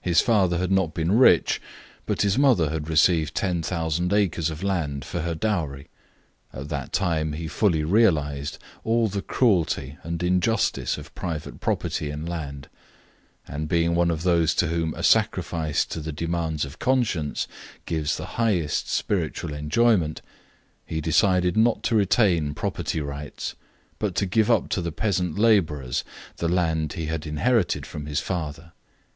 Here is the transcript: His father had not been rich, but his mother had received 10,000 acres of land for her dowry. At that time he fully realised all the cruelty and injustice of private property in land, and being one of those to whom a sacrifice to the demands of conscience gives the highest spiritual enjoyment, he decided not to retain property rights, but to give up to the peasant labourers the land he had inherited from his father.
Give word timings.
His 0.00 0.20
father 0.20 0.58
had 0.58 0.72
not 0.72 0.94
been 0.94 1.12
rich, 1.16 1.60
but 2.04 2.22
his 2.22 2.36
mother 2.36 2.70
had 2.70 2.90
received 2.90 3.36
10,000 3.36 4.12
acres 4.12 4.50
of 4.50 4.64
land 4.64 5.04
for 5.04 5.20
her 5.20 5.36
dowry. 5.36 5.86
At 6.52 6.70
that 6.70 6.92
time 6.92 7.34
he 7.34 7.46
fully 7.46 7.84
realised 7.84 8.58
all 8.82 9.06
the 9.06 9.22
cruelty 9.22 9.96
and 10.02 10.20
injustice 10.24 10.98
of 10.98 11.14
private 11.14 11.60
property 11.60 12.10
in 12.10 12.26
land, 12.26 12.68
and 13.46 13.68
being 13.68 13.94
one 13.94 14.10
of 14.10 14.24
those 14.24 14.56
to 14.56 14.66
whom 14.66 14.92
a 14.94 15.04
sacrifice 15.04 15.84
to 15.84 16.00
the 16.00 16.10
demands 16.10 16.64
of 16.64 16.80
conscience 16.80 17.46
gives 17.86 18.16
the 18.16 18.26
highest 18.42 18.88
spiritual 18.90 19.54
enjoyment, 19.54 20.20
he 20.84 21.00
decided 21.00 21.56
not 21.56 21.84
to 21.84 21.94
retain 21.94 22.54
property 22.54 23.00
rights, 23.00 23.54
but 24.00 24.16
to 24.16 24.26
give 24.26 24.50
up 24.50 24.68
to 24.70 24.80
the 24.82 24.90
peasant 24.90 25.38
labourers 25.38 26.02
the 26.38 26.48
land 26.48 26.94
he 26.94 27.06
had 27.06 27.24
inherited 27.24 27.86
from 27.86 28.06
his 28.06 28.18
father. 28.18 28.72